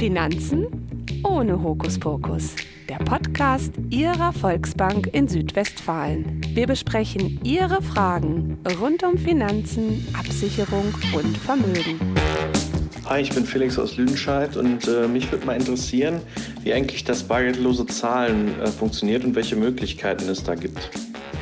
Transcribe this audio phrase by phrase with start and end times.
[0.00, 0.66] Finanzen
[1.24, 2.56] ohne Hokuspokus.
[2.88, 6.40] Der Podcast Ihrer Volksbank in Südwestfalen.
[6.54, 12.00] Wir besprechen Ihre Fragen rund um Finanzen, Absicherung und Vermögen.
[13.10, 16.22] Hi, ich bin Felix aus Lüdenscheid und äh, mich würde mal interessieren,
[16.62, 20.78] wie eigentlich das bargeldlose Zahlen äh, funktioniert und welche Möglichkeiten es da gibt.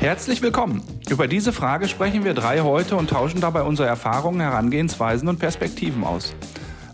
[0.01, 0.83] Herzlich willkommen.
[1.09, 6.03] Über diese Frage sprechen wir drei heute und tauschen dabei unsere Erfahrungen, Herangehensweisen und Perspektiven
[6.03, 6.35] aus.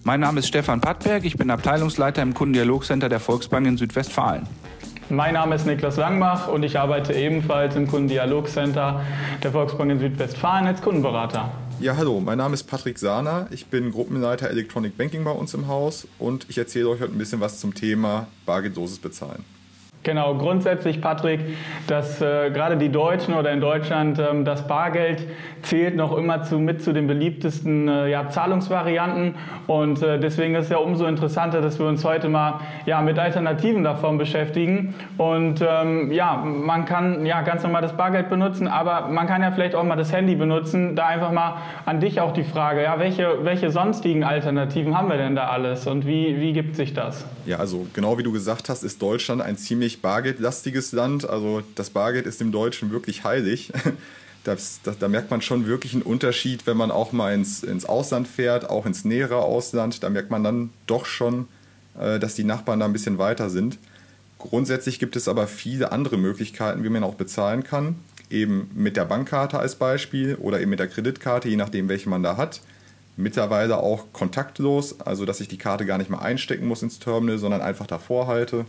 [0.07, 4.47] Mein Name ist Stefan Pattberg, ich bin Abteilungsleiter im Kundendialogcenter der Volksbank in Südwestfalen.
[5.09, 9.01] Mein Name ist Niklas Langbach und ich arbeite ebenfalls im Kundendialogcenter
[9.41, 11.51] der Volksbank in Südwestfalen als Kundenberater.
[11.79, 15.67] Ja, hallo, mein Name ist Patrick Sahner, ich bin Gruppenleiter Electronic Banking bei uns im
[15.67, 19.43] Haus und ich erzähle euch heute ein bisschen was zum Thema bargeldloses Bezahlen.
[20.05, 21.39] Genau, grundsätzlich, Patrick,
[21.87, 25.27] dass äh, gerade die Deutschen oder in Deutschland ähm, das Bargeld
[25.63, 29.33] zählt noch immer zu, mit zu den beliebtesten äh, ja, Zahlungsvarianten.
[29.65, 33.17] Und äh, deswegen ist es ja umso interessanter, dass wir uns heute mal ja, mit
[33.17, 34.93] Alternativen davon beschäftigen.
[35.17, 39.49] Und ähm, ja, man kann ja ganz normal das Bargeld benutzen, aber man kann ja
[39.49, 40.95] vielleicht auch mal das Handy benutzen.
[40.95, 41.57] Da einfach mal
[41.87, 45.87] an dich auch die Frage, ja, welche, welche sonstigen Alternativen haben wir denn da alles
[45.87, 47.25] und wie, wie gibt sich das?
[47.47, 51.27] Ja, also genau wie du gesagt hast, ist Deutschland ein ziemlich ziemlich bargeldlastiges Land.
[51.27, 53.71] Also das Bargeld ist dem Deutschen wirklich heilig.
[54.43, 57.85] Das, das, da merkt man schon wirklich einen Unterschied, wenn man auch mal ins, ins
[57.85, 60.03] Ausland fährt, auch ins nähere Ausland.
[60.03, 61.47] Da merkt man dann doch schon,
[61.99, 63.79] äh, dass die Nachbarn da ein bisschen weiter sind.
[64.37, 67.95] Grundsätzlich gibt es aber viele andere Möglichkeiten, wie man auch bezahlen kann.
[68.29, 72.21] Eben mit der Bankkarte als Beispiel oder eben mit der Kreditkarte, je nachdem, welche man
[72.21, 72.61] da hat.
[73.17, 77.39] Mittlerweile auch kontaktlos, also dass ich die Karte gar nicht mehr einstecken muss ins Terminal,
[77.39, 78.67] sondern einfach davor halte.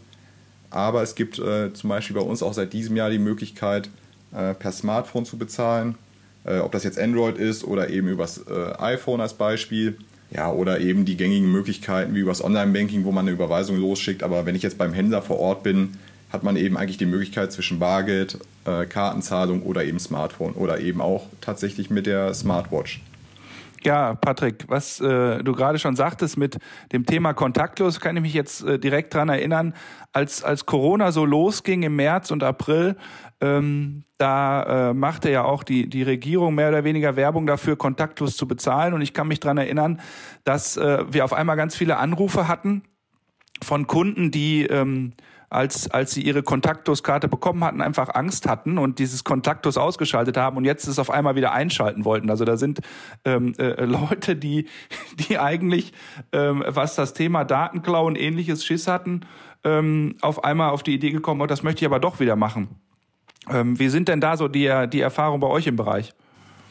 [0.70, 3.88] Aber es gibt äh, zum Beispiel bei uns auch seit diesem Jahr die Möglichkeit,
[4.34, 5.96] äh, per Smartphone zu bezahlen.
[6.44, 9.96] Äh, ob das jetzt Android ist oder eben übers äh, iPhone als Beispiel.
[10.30, 14.22] Ja, oder eben die gängigen Möglichkeiten wie übers Online-Banking, wo man eine Überweisung losschickt.
[14.22, 15.94] Aber wenn ich jetzt beim Händler vor Ort bin,
[16.32, 21.00] hat man eben eigentlich die Möglichkeit zwischen Bargeld, äh, Kartenzahlung oder eben Smartphone oder eben
[21.00, 23.00] auch tatsächlich mit der Smartwatch.
[23.84, 26.58] Ja, Patrick, was äh, du gerade schon sagtest mit
[26.92, 29.74] dem Thema kontaktlos, kann ich mich jetzt äh, direkt dran erinnern,
[30.12, 32.96] als, als Corona so losging im März und April,
[33.40, 38.36] ähm, da äh, machte ja auch die, die Regierung mehr oder weniger Werbung dafür, kontaktlos
[38.36, 38.94] zu bezahlen.
[38.94, 40.00] Und ich kann mich dran erinnern,
[40.44, 42.82] dass äh, wir auf einmal ganz viele Anrufe hatten
[43.62, 45.12] von Kunden, die ähm,
[45.48, 50.56] als, als sie ihre Kontaktlos-Karte bekommen hatten, einfach Angst hatten und dieses Kontaktlos ausgeschaltet haben
[50.56, 52.30] und jetzt es auf einmal wieder einschalten wollten.
[52.30, 52.80] Also da sind
[53.24, 54.68] ähm, äh, Leute, die,
[55.28, 55.92] die eigentlich,
[56.32, 59.20] ähm, was das Thema Datenklau und ähnliches Schiss hatten,
[59.64, 62.68] ähm, auf einmal auf die Idee gekommen, oh, das möchte ich aber doch wieder machen.
[63.48, 66.12] Ähm, wie sind denn da so die, die Erfahrungen bei euch im Bereich?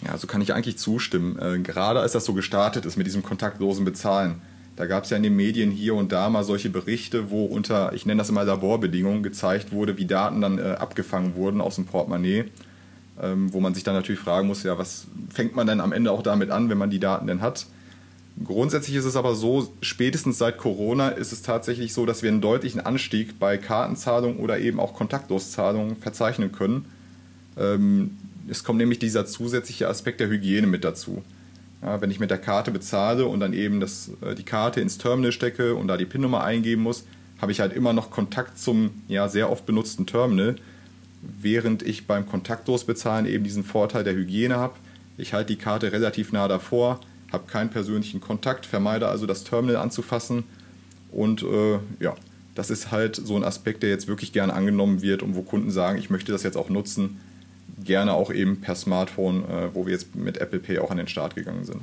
[0.05, 1.39] Ja, so kann ich eigentlich zustimmen.
[1.39, 4.41] Äh, gerade als das so gestartet ist mit diesem kontaktlosen Bezahlen
[4.75, 7.93] da gab es ja in den Medien hier und da mal solche Berichte, wo unter,
[7.93, 11.85] ich nenne das immer Laborbedingungen, gezeigt wurde, wie Daten dann äh, abgefangen wurden aus dem
[11.85, 12.45] Portemonnaie.
[13.21, 16.11] Ähm, wo man sich dann natürlich fragen muss, ja, was fängt man denn am Ende
[16.11, 17.65] auch damit an, wenn man die Daten denn hat?
[18.43, 22.41] Grundsätzlich ist es aber so, spätestens seit Corona ist es tatsächlich so, dass wir einen
[22.41, 26.85] deutlichen Anstieg bei Kartenzahlungen oder eben auch Kontaktloszahlungen verzeichnen können.
[27.57, 28.17] Ähm,
[28.49, 31.23] es kommt nämlich dieser zusätzliche Aspekt der Hygiene mit dazu.
[31.85, 34.97] Ja, wenn ich mit der Karte bezahle und dann eben das, äh, die Karte ins
[34.97, 37.05] Terminal stecke und da die PIN-Nummer eingeben muss,
[37.39, 40.55] habe ich halt immer noch Kontakt zum ja, sehr oft benutzten Terminal,
[41.21, 44.73] während ich beim kontaktlos bezahlen eben diesen Vorteil der Hygiene habe.
[45.17, 47.01] Ich halte die Karte relativ nah davor,
[47.31, 50.43] habe keinen persönlichen Kontakt, vermeide also das Terminal anzufassen
[51.11, 52.15] und äh, ja,
[52.55, 55.69] das ist halt so ein Aspekt, der jetzt wirklich gerne angenommen wird und wo Kunden
[55.69, 57.19] sagen, ich möchte das jetzt auch nutzen
[57.83, 61.07] gerne auch eben per Smartphone, äh, wo wir jetzt mit Apple Pay auch an den
[61.07, 61.81] Start gegangen sind.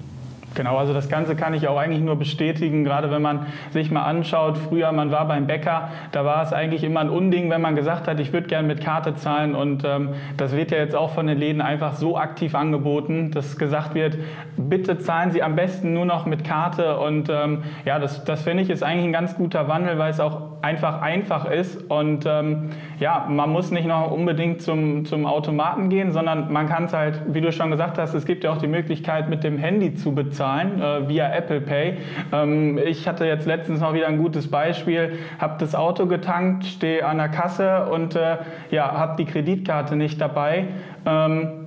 [0.55, 4.03] Genau, also das Ganze kann ich auch eigentlich nur bestätigen, gerade wenn man sich mal
[4.03, 7.75] anschaut, früher man war beim Bäcker, da war es eigentlich immer ein Unding, wenn man
[7.75, 9.55] gesagt hat, ich würde gerne mit Karte zahlen.
[9.55, 13.57] Und ähm, das wird ja jetzt auch von den Läden einfach so aktiv angeboten, dass
[13.57, 14.19] gesagt wird,
[14.57, 16.99] bitte zahlen Sie am besten nur noch mit Karte.
[16.99, 20.21] Und ähm, ja, das, das finde ich ist eigentlich ein ganz guter Wandel, weil es
[20.21, 21.91] auch einfach einfach ist.
[21.91, 22.71] Und ähm,
[23.01, 27.23] ja, man muss nicht noch unbedingt zum, zum Automaten gehen, sondern man kann es halt,
[27.29, 30.15] wie du schon gesagt hast, es gibt ja auch die Möglichkeit mit dem Handy zu
[30.15, 31.99] bezahlen äh, via Apple Pay.
[32.33, 37.07] Ähm, ich hatte jetzt letztens noch wieder ein gutes Beispiel, habe das Auto getankt, stehe
[37.07, 38.39] an der Kasse und äh,
[38.71, 40.67] ja, habe die Kreditkarte nicht dabei.
[41.07, 41.63] Ähm,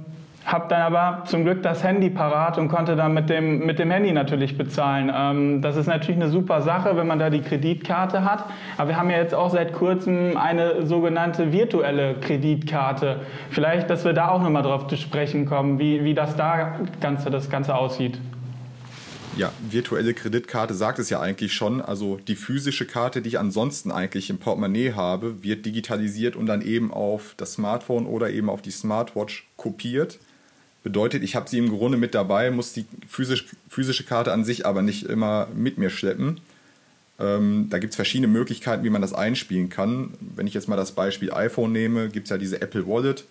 [0.46, 3.90] habe dann aber zum Glück das Handy parat und konnte dann mit dem, mit dem
[3.90, 5.12] Handy natürlich bezahlen.
[5.14, 8.46] Ähm, das ist natürlich eine super Sache, wenn man da die Kreditkarte hat.
[8.78, 13.22] Aber wir haben ja jetzt auch seit kurzem eine sogenannte virtuelle Kreditkarte.
[13.50, 17.32] Vielleicht, dass wir da auch nochmal drauf zu sprechen kommen, wie, wie das da Ganze,
[17.32, 18.20] das Ganze aussieht.
[19.38, 21.82] Ja, virtuelle Kreditkarte sagt es ja eigentlich schon.
[21.82, 26.62] Also die physische Karte, die ich ansonsten eigentlich im Portemonnaie habe, wird digitalisiert und dann
[26.62, 30.20] eben auf das Smartphone oder eben auf die Smartwatch kopiert.
[30.84, 34.66] Bedeutet, ich habe sie im Grunde mit dabei, muss die physisch, physische Karte an sich
[34.66, 36.40] aber nicht immer mit mir schleppen.
[37.20, 40.14] Ähm, da gibt es verschiedene Möglichkeiten, wie man das einspielen kann.
[40.22, 43.26] Wenn ich jetzt mal das Beispiel iPhone nehme, gibt es ja diese Apple Wallet,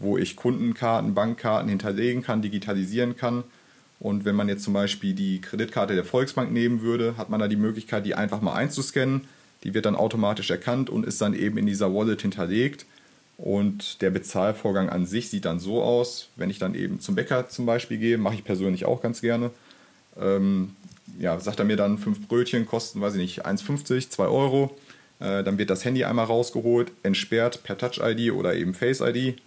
[0.00, 3.44] wo ich Kundenkarten, Bankkarten hinterlegen kann, digitalisieren kann.
[3.98, 7.48] Und wenn man jetzt zum Beispiel die Kreditkarte der Volksbank nehmen würde, hat man da
[7.48, 9.22] die Möglichkeit, die einfach mal einzuscannen.
[9.64, 12.84] Die wird dann automatisch erkannt und ist dann eben in dieser Wallet hinterlegt.
[13.38, 17.48] Und der Bezahlvorgang an sich sieht dann so aus, wenn ich dann eben zum Bäcker
[17.48, 19.50] zum Beispiel gehe, mache ich persönlich auch ganz gerne.
[20.18, 20.74] Ähm,
[21.18, 24.76] ja, sagt er mir dann, fünf Brötchen kosten, weiß ich nicht, 1,50, 2 Euro.
[25.20, 29.38] Äh, dann wird das Handy einmal rausgeholt, entsperrt per Touch-ID oder eben Face-ID.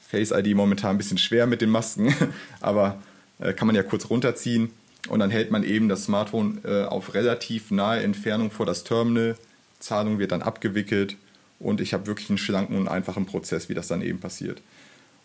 [0.00, 2.14] Face-ID momentan ein bisschen schwer mit den Masken,
[2.60, 3.02] aber
[3.38, 4.70] äh, kann man ja kurz runterziehen.
[5.08, 9.36] Und dann hält man eben das Smartphone äh, auf relativ nahe Entfernung vor das Terminal.
[9.78, 11.16] Zahlung wird dann abgewickelt
[11.60, 14.60] und ich habe wirklich einen schlanken und einfachen Prozess, wie das dann eben passiert.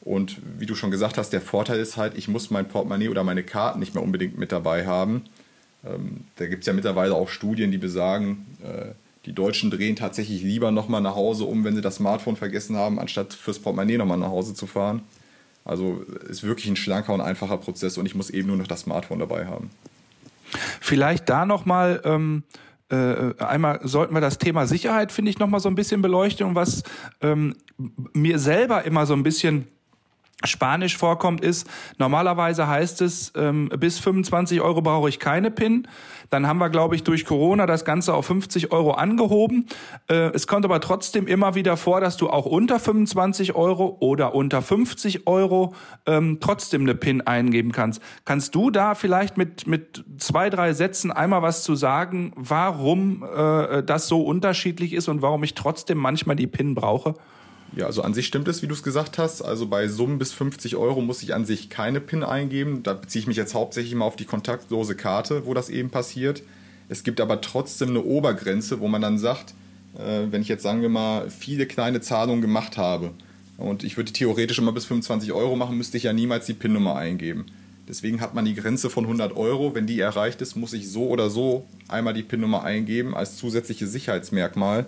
[0.01, 3.23] Und wie du schon gesagt hast, der Vorteil ist halt, ich muss mein Portemonnaie oder
[3.23, 5.23] meine Karten nicht mehr unbedingt mit dabei haben.
[5.85, 8.91] Ähm, da gibt es ja mittlerweile auch Studien, die besagen, äh,
[9.25, 12.99] die Deutschen drehen tatsächlich lieber nochmal nach Hause um, wenn sie das Smartphone vergessen haben,
[12.99, 15.01] anstatt fürs Portemonnaie nochmal nach Hause zu fahren.
[15.65, 18.81] Also ist wirklich ein schlanker und einfacher Prozess und ich muss eben nur noch das
[18.81, 19.69] Smartphone dabei haben.
[20.81, 22.43] Vielleicht da nochmal, ähm,
[22.89, 26.55] äh, einmal sollten wir das Thema Sicherheit, finde ich, nochmal so ein bisschen beleuchten und
[26.55, 26.83] was
[27.21, 27.55] ähm,
[28.13, 29.67] mir selber immer so ein bisschen
[30.45, 35.87] Spanisch vorkommt, ist, normalerweise heißt es, ähm, bis 25 Euro brauche ich keine PIN.
[36.29, 39.67] Dann haben wir, glaube ich, durch Corona das Ganze auf 50 Euro angehoben.
[40.09, 44.33] Äh, es kommt aber trotzdem immer wieder vor, dass du auch unter 25 Euro oder
[44.33, 45.75] unter 50 Euro
[46.05, 48.01] ähm, trotzdem eine PIN eingeben kannst.
[48.25, 53.83] Kannst du da vielleicht mit, mit zwei, drei Sätzen einmal was zu sagen, warum äh,
[53.83, 57.13] das so unterschiedlich ist und warum ich trotzdem manchmal die PIN brauche?
[57.75, 59.41] Ja, also an sich stimmt es, wie du es gesagt hast.
[59.41, 62.83] Also bei Summen bis 50 Euro muss ich an sich keine PIN eingeben.
[62.83, 66.43] Da beziehe ich mich jetzt hauptsächlich mal auf die kontaktlose Karte, wo das eben passiert.
[66.87, 69.55] Es gibt aber trotzdem eine Obergrenze, wo man dann sagt,
[69.97, 73.11] äh, wenn ich jetzt sagen wir mal viele kleine Zahlungen gemacht habe
[73.57, 76.95] und ich würde theoretisch immer bis 25 Euro machen, müsste ich ja niemals die PIN-Nummer
[76.95, 77.45] eingeben.
[77.87, 79.75] Deswegen hat man die Grenze von 100 Euro.
[79.75, 83.91] Wenn die erreicht ist, muss ich so oder so einmal die PIN-Nummer eingeben als zusätzliches
[83.91, 84.85] Sicherheitsmerkmal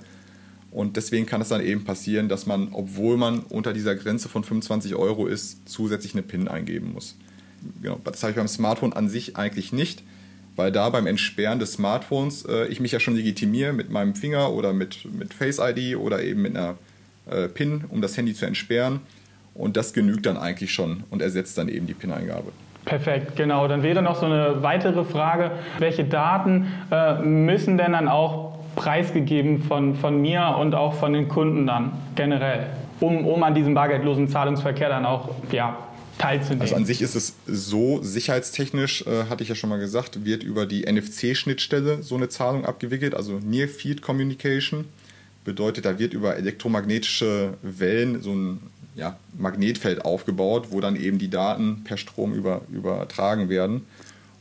[0.76, 4.44] und deswegen kann es dann eben passieren, dass man, obwohl man unter dieser Grenze von
[4.44, 7.16] 25 Euro ist, zusätzlich eine PIN eingeben muss.
[7.82, 10.04] Genau, das habe ich beim Smartphone an sich eigentlich nicht,
[10.58, 14.52] weil da beim Entsperren des Smartphones äh, ich mich ja schon legitimiere mit meinem Finger
[14.52, 16.76] oder mit, mit Face ID oder eben mit einer
[17.32, 19.00] äh, PIN, um das Handy zu entsperren.
[19.54, 22.52] Und das genügt dann eigentlich schon und ersetzt dann eben die PIN-Eingabe.
[22.84, 23.70] Perfekt, genau.
[23.70, 29.64] Dann wäre noch so eine weitere Frage, welche Daten äh, müssen denn dann auch preisgegeben
[29.64, 32.68] von, von mir und auch von den Kunden dann generell,
[33.00, 35.78] um, um an diesem bargeldlosen Zahlungsverkehr dann auch ja,
[36.18, 36.62] teilzunehmen.
[36.62, 40.44] Also an sich ist es so, sicherheitstechnisch, äh, hatte ich ja schon mal gesagt, wird
[40.44, 44.86] über die NFC-Schnittstelle so eine Zahlung abgewickelt, also Near Field Communication.
[45.44, 48.60] Bedeutet, da wird über elektromagnetische Wellen so ein
[48.96, 53.86] ja, Magnetfeld aufgebaut, wo dann eben die Daten per Strom über, übertragen werden.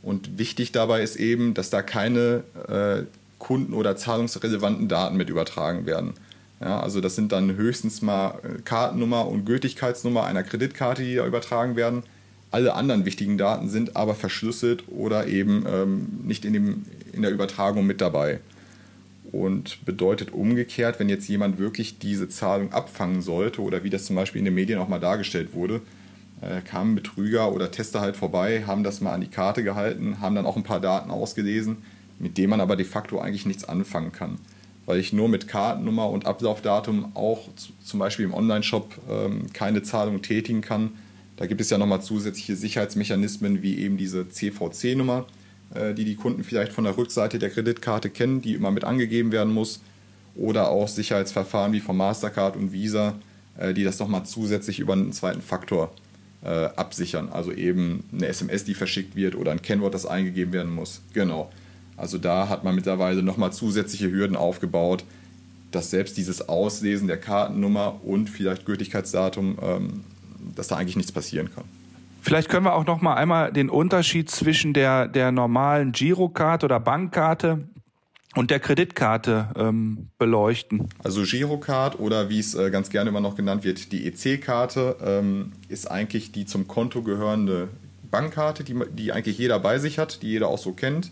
[0.01, 3.03] Und wichtig dabei ist eben, dass da keine äh,
[3.39, 6.13] kunden- oder zahlungsrelevanten Daten mit übertragen werden.
[6.61, 11.25] Ja, also das sind dann höchstens mal äh, Kartennummer und Gültigkeitsnummer einer Kreditkarte, die da
[11.25, 12.03] übertragen werden.
[12.51, 17.31] Alle anderen wichtigen Daten sind aber verschlüsselt oder eben ähm, nicht in, dem, in der
[17.31, 18.39] Übertragung mit dabei.
[19.33, 24.15] Und bedeutet umgekehrt, wenn jetzt jemand wirklich diese Zahlung abfangen sollte oder wie das zum
[24.15, 25.81] Beispiel in den Medien auch mal dargestellt wurde,
[26.39, 30.35] äh, kamen Betrüger oder Tester halt vorbei, haben das mal an die Karte gehalten, haben
[30.35, 31.77] dann auch ein paar Daten ausgelesen
[32.19, 34.39] mit dem man aber de facto eigentlich nichts anfangen kann.
[34.85, 37.49] Weil ich nur mit Kartennummer und Ablaufdatum auch
[37.83, 40.91] zum Beispiel im Online-Shop ähm, keine Zahlung tätigen kann.
[41.37, 45.25] Da gibt es ja nochmal zusätzliche Sicherheitsmechanismen wie eben diese CVC-Nummer,
[45.73, 49.31] äh, die die Kunden vielleicht von der Rückseite der Kreditkarte kennen, die immer mit angegeben
[49.31, 49.81] werden muss.
[50.35, 53.15] Oder auch Sicherheitsverfahren wie von Mastercard und Visa,
[53.57, 55.91] äh, die das nochmal zusätzlich über einen zweiten Faktor
[56.43, 57.29] äh, absichern.
[57.29, 61.01] Also eben eine SMS, die verschickt wird oder ein Kennwort, das eingegeben werden muss.
[61.13, 61.49] Genau.
[61.97, 65.05] Also da hat man mittlerweile nochmal zusätzliche Hürden aufgebaut,
[65.71, 70.03] dass selbst dieses Auslesen der Kartennummer und vielleicht Gültigkeitsdatum, ähm,
[70.55, 71.63] dass da eigentlich nichts passieren kann.
[72.21, 76.79] Vielleicht können wir auch noch mal einmal den Unterschied zwischen der, der normalen Girokarte oder
[76.79, 77.67] Bankkarte
[78.35, 80.89] und der Kreditkarte ähm, beleuchten.
[81.03, 85.53] Also Girocard oder wie es äh, ganz gerne immer noch genannt wird, die EC-Karte, ähm,
[85.69, 87.69] ist eigentlich die zum Konto gehörende
[88.09, 91.11] Bankkarte, die, die eigentlich jeder bei sich hat, die jeder auch so kennt.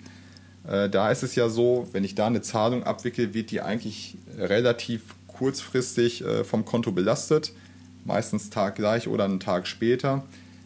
[0.68, 4.18] Äh, da ist es ja so, wenn ich da eine Zahlung abwickle, wird die eigentlich
[4.38, 7.54] relativ kurzfristig äh, vom Konto belastet,
[8.06, 10.24] meistens taggleich oder einen Tag später.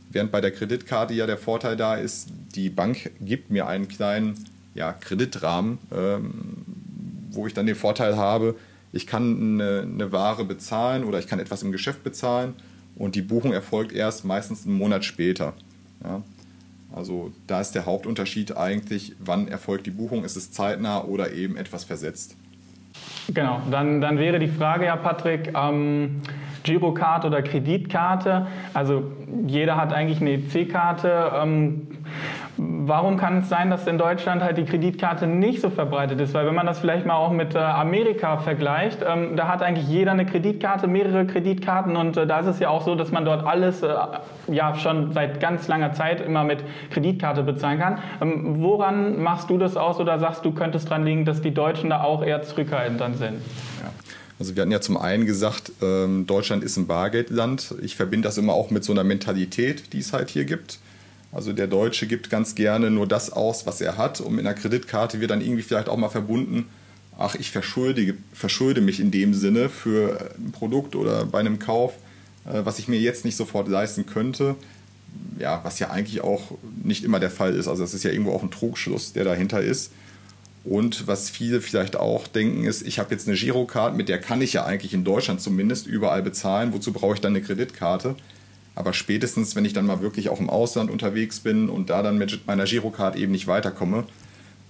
[0.09, 4.35] Während bei der Kreditkarte ja der Vorteil da ist, die Bank gibt mir einen kleinen
[4.73, 6.65] ja, Kreditrahmen, ähm,
[7.31, 8.55] wo ich dann den Vorteil habe,
[8.93, 12.53] ich kann eine, eine, Ware bezahlen oder ich kann etwas im Geschäft bezahlen
[12.95, 15.53] und die Buchung erfolgt erst meistens einen Monat später.
[16.03, 16.23] Ja.
[16.93, 21.57] Also da ist der Hauptunterschied eigentlich, wann erfolgt die Buchung, ist es zeitnah oder eben
[21.57, 22.35] etwas versetzt.
[23.33, 26.21] Genau, dann, dann wäre die Frage, ja Patrick, ähm,
[26.63, 29.11] Girokarte oder Kreditkarte, also
[29.45, 31.31] jeder hat eigentlich eine EC-Karte.
[31.35, 31.87] Ähm,
[32.87, 36.33] Warum kann es sein, dass in Deutschland halt die Kreditkarte nicht so verbreitet ist?
[36.33, 39.89] Weil wenn man das vielleicht mal auch mit äh, Amerika vergleicht, ähm, da hat eigentlich
[39.89, 43.25] jeder eine Kreditkarte, mehrere Kreditkarten und äh, da ist es ja auch so, dass man
[43.25, 43.93] dort alles äh,
[44.47, 47.97] ja schon seit ganz langer Zeit immer mit Kreditkarte bezahlen kann.
[48.21, 51.89] Ähm, woran machst du das aus oder sagst du, könntest dran liegen, dass die Deutschen
[51.89, 53.41] da auch eher zurückhaltend dann sind?
[54.39, 57.75] Also wir hatten ja zum einen gesagt, ähm, Deutschland ist ein Bargeldland.
[57.81, 60.79] Ich verbinde das immer auch mit so einer Mentalität, die es halt hier gibt.
[61.37, 64.55] Also der Deutsche gibt ganz gerne nur das aus, was er hat und mit einer
[64.55, 66.65] Kreditkarte wird dann irgendwie vielleicht auch mal verbunden,
[67.15, 71.93] ach, ich verschulde, verschulde mich in dem Sinne für ein Produkt oder bei einem Kauf,
[72.45, 74.55] äh, was ich mir jetzt nicht sofort leisten könnte.
[75.37, 77.67] Ja, was ja eigentlich auch nicht immer der Fall ist.
[77.67, 79.91] Also das ist ja irgendwo auch ein Trugschluss, der dahinter ist.
[80.63, 84.41] Und was viele vielleicht auch denken, ist, ich habe jetzt eine Girocard, mit der kann
[84.41, 86.73] ich ja eigentlich in Deutschland zumindest überall bezahlen.
[86.73, 88.15] Wozu brauche ich dann eine Kreditkarte?
[88.77, 92.19] Aber spätestens, wenn ich dann mal wirklich auch im Ausland unterwegs bin und da dann
[92.19, 94.03] mit meiner Girocard eben nicht weiterkomme,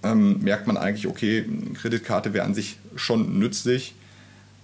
[0.02, 3.94] ähm, merkt man eigentlich, okay, eine Kreditkarte wäre an sich schon nützlich,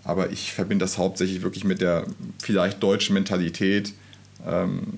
[0.03, 2.07] aber ich verbinde das hauptsächlich wirklich mit der
[2.43, 3.93] vielleicht deutschen Mentalität.
[4.47, 4.95] Ähm,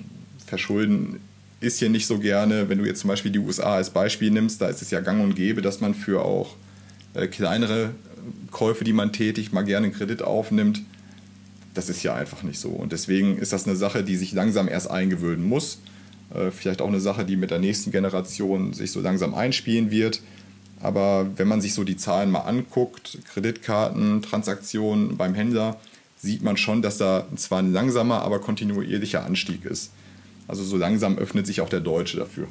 [0.47, 1.19] verschulden
[1.59, 2.69] ist hier nicht so gerne.
[2.69, 5.25] Wenn du jetzt zum Beispiel die USA als Beispiel nimmst, da ist es ja gang
[5.25, 6.55] und gäbe, dass man für auch
[7.15, 7.91] äh, kleinere
[8.53, 10.83] Käufe, die man tätigt, mal gerne einen Kredit aufnimmt
[11.77, 12.71] das ist ja einfach nicht so.
[12.71, 15.79] Und deswegen ist das eine Sache, die sich langsam erst eingewöhnen muss.
[16.35, 20.23] Äh, vielleicht auch eine Sache, die mit der nächsten Generation sich so langsam einspielen wird.
[20.81, 25.79] Aber wenn man sich so die Zahlen mal anguckt, Kreditkarten, Transaktionen beim Händler,
[26.17, 29.93] sieht man schon, dass da zwar ein langsamer, aber kontinuierlicher Anstieg ist.
[30.49, 32.49] Also so langsam öffnet sich auch der Deutsche dafür.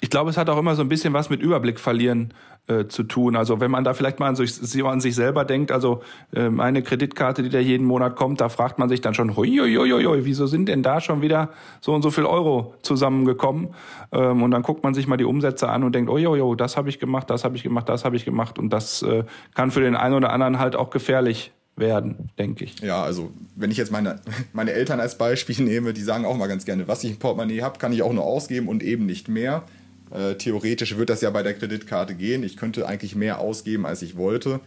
[0.00, 2.32] Ich glaube, es hat auch immer so ein bisschen was mit Überblick verlieren
[2.68, 3.36] äh, zu tun.
[3.36, 6.02] Also wenn man da vielleicht mal an sich, an sich selber denkt, also
[6.34, 9.56] äh, meine Kreditkarte, die da jeden Monat kommt, da fragt man sich dann schon, hui,
[9.58, 13.68] hui, hui, hui, wieso sind denn da schon wieder so und so viel Euro zusammengekommen?
[14.12, 16.54] Ähm, und dann guckt man sich mal die Umsätze an und denkt, oh, jo, jo,
[16.54, 18.58] das habe ich gemacht, das habe ich gemacht, das habe ich gemacht.
[18.58, 22.80] Und das äh, kann für den einen oder anderen halt auch gefährlich werden, denke ich.
[22.80, 24.20] Ja, also wenn ich jetzt meine,
[24.52, 27.62] meine Eltern als Beispiel nehme, die sagen auch mal ganz gerne, was ich im Portemonnaie
[27.62, 29.64] habe, kann ich auch nur ausgeben und eben nicht mehr.
[30.10, 32.42] Äh, theoretisch wird das ja bei der Kreditkarte gehen.
[32.42, 34.60] Ich könnte eigentlich mehr ausgeben, als ich wollte.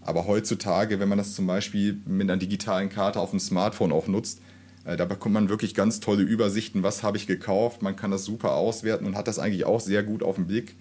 [0.00, 4.06] Aber heutzutage, wenn man das zum Beispiel mit einer digitalen Karte auf dem Smartphone auch
[4.06, 4.40] nutzt,
[4.84, 7.82] äh, da bekommt man wirklich ganz tolle Übersichten, was habe ich gekauft.
[7.82, 10.76] Man kann das super auswerten und hat das eigentlich auch sehr gut auf den Blick.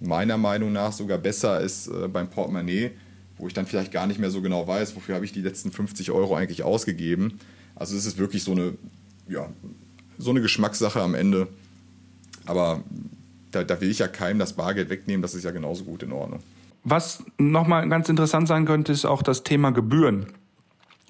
[0.00, 2.92] Meiner Meinung nach sogar besser als äh, beim Portemonnaie
[3.38, 5.72] wo ich dann vielleicht gar nicht mehr so genau weiß, wofür habe ich die letzten
[5.72, 7.38] 50 Euro eigentlich ausgegeben.
[7.74, 8.74] Also es ist wirklich so eine,
[9.28, 9.48] ja,
[10.18, 11.48] so eine Geschmackssache am Ende.
[12.46, 12.82] Aber
[13.52, 16.12] da, da will ich ja keinem das Bargeld wegnehmen, das ist ja genauso gut in
[16.12, 16.40] Ordnung.
[16.84, 20.26] Was nochmal ganz interessant sein könnte, ist auch das Thema Gebühren.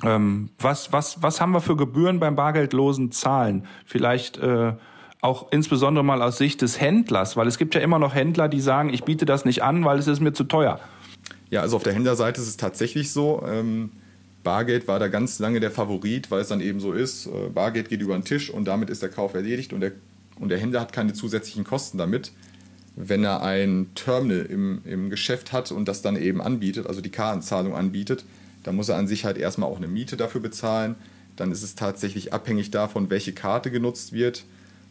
[0.02, 3.66] Ähm, was, was, was haben wir für Gebühren beim bargeldlosen Zahlen?
[3.84, 4.74] Vielleicht äh,
[5.20, 8.60] auch insbesondere mal aus Sicht des Händlers, weil es gibt ja immer noch Händler, die
[8.60, 10.80] sagen, ich biete das nicht an, weil es ist mir zu teuer.
[11.50, 13.42] Ja, also auf der Händlerseite ist es tatsächlich so.
[13.46, 13.90] Ähm,
[14.44, 17.26] Bargeld war da ganz lange der Favorit, weil es dann eben so ist.
[17.26, 19.92] Äh, Bargeld geht über den Tisch und damit ist der Kauf erledigt und der,
[20.38, 22.32] und der Händler hat keine zusätzlichen Kosten damit.
[22.96, 27.10] Wenn er ein Terminal im, im Geschäft hat und das dann eben anbietet, also die
[27.10, 28.24] Kartenzahlung anbietet,
[28.64, 30.96] dann muss er an sich halt erstmal auch eine Miete dafür bezahlen.
[31.36, 34.44] Dann ist es tatsächlich abhängig davon, welche Karte genutzt wird.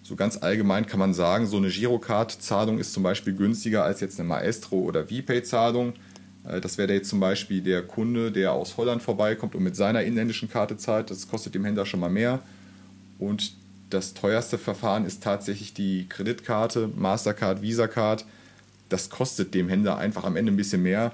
[0.03, 4.19] So ganz allgemein kann man sagen, so eine Girocard-Zahlung ist zum Beispiel günstiger als jetzt
[4.19, 5.93] eine Maestro- oder VPay-Zahlung.
[6.47, 10.03] Äh, das wäre jetzt zum Beispiel der Kunde, der aus Holland vorbeikommt und mit seiner
[10.03, 11.11] inländischen Karte zahlt.
[11.11, 12.39] Das kostet dem Händler schon mal mehr.
[13.19, 13.53] Und
[13.89, 18.25] das teuerste Verfahren ist tatsächlich die Kreditkarte, Mastercard, Visa Card.
[18.89, 21.13] Das kostet dem Händler einfach am Ende ein bisschen mehr.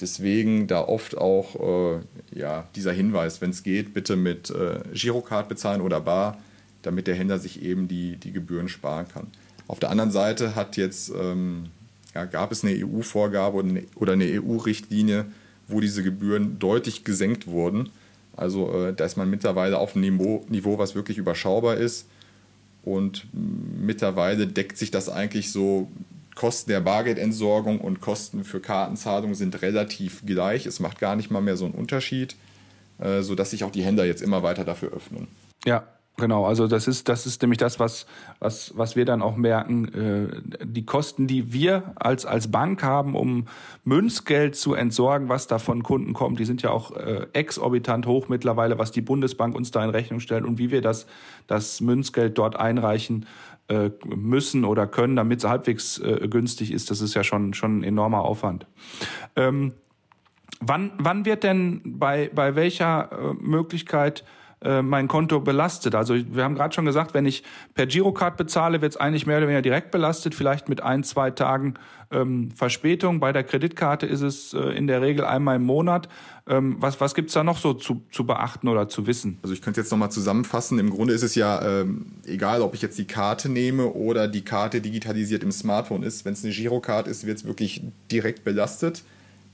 [0.00, 5.48] Deswegen da oft auch äh, ja, dieser Hinweis, wenn es geht, bitte mit äh, Girocard
[5.48, 6.38] bezahlen oder Bar,
[6.82, 9.26] damit der Händler sich eben die, die Gebühren sparen kann.
[9.68, 11.66] Auf der anderen Seite hat jetzt ähm,
[12.14, 15.26] ja, gab es eine EU-Vorgabe oder eine EU-Richtlinie,
[15.68, 17.90] wo diese Gebühren deutlich gesenkt wurden.
[18.36, 22.08] Also äh, da ist man mittlerweile auf einem Niveau, Niveau, was wirklich überschaubar ist.
[22.82, 25.88] Und mittlerweile deckt sich das eigentlich so,
[26.34, 30.64] Kosten der Bargeldentsorgung und Kosten für Kartenzahlung sind relativ gleich.
[30.64, 32.34] Es macht gar nicht mal mehr so einen Unterschied,
[32.98, 35.28] äh, sodass sich auch die Händler jetzt immer weiter dafür öffnen.
[35.66, 35.86] Ja,
[36.20, 38.06] Genau, also das ist, das ist nämlich das, was,
[38.38, 39.88] was, was wir dann auch merken.
[39.88, 43.46] Äh, die Kosten, die wir als, als Bank haben, um
[43.84, 48.28] Münzgeld zu entsorgen, was da von Kunden kommt, die sind ja auch äh, exorbitant hoch
[48.28, 51.06] mittlerweile, was die Bundesbank uns da in Rechnung stellt und wie wir das,
[51.46, 53.26] das Münzgeld dort einreichen
[53.68, 56.00] äh, müssen oder können, damit es halbwegs
[56.30, 56.90] günstig ist.
[56.90, 58.66] Das ist ja schon, schon ein enormer Aufwand.
[59.36, 59.72] Ähm,
[60.60, 64.24] wann, wann wird denn bei, bei welcher äh, Möglichkeit
[64.62, 65.94] äh, mein Konto belastet.
[65.94, 67.42] Also wir haben gerade schon gesagt, wenn ich
[67.74, 71.30] per Girocard bezahle, wird es eigentlich mehr oder weniger direkt belastet, vielleicht mit ein, zwei
[71.30, 71.74] Tagen
[72.10, 73.20] ähm, Verspätung.
[73.20, 76.08] Bei der Kreditkarte ist es äh, in der Regel einmal im Monat.
[76.46, 79.38] Ähm, was was gibt's da noch so zu, zu beachten oder zu wissen?
[79.42, 80.78] Also ich könnte jetzt nochmal zusammenfassen.
[80.78, 84.42] Im Grunde ist es ja ähm, egal, ob ich jetzt die Karte nehme oder die
[84.42, 86.24] Karte digitalisiert im Smartphone ist.
[86.24, 89.04] Wenn es eine Girocard ist, wird es wirklich direkt belastet.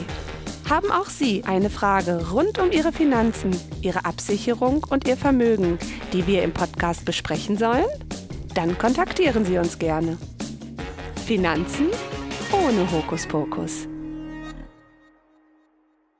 [0.69, 5.77] Haben auch Sie eine Frage rund um Ihre Finanzen, Ihre Absicherung und Ihr Vermögen,
[6.13, 7.83] die wir im Podcast besprechen sollen?
[8.55, 10.17] Dann kontaktieren Sie uns gerne.
[11.25, 11.87] Finanzen
[12.53, 13.89] ohne Hokuspokus.